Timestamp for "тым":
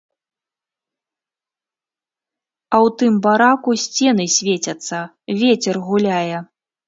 3.01-3.21